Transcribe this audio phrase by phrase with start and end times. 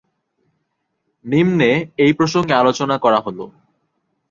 [1.25, 1.71] নিম্নে
[1.97, 3.45] এই প্রসঙ্গে আলোচনা করা হলো।